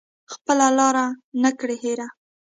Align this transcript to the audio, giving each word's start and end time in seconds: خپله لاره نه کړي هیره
خپله 0.33 0.67
لاره 0.77 1.05
نه 1.41 1.49
کړي 1.59 1.75
هیره 1.83 2.07